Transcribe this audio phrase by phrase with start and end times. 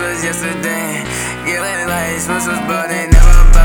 [0.00, 1.04] was yesterday.
[1.46, 3.55] Get lit like this was burning, never.